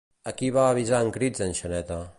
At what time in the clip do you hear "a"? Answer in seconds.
0.29-0.31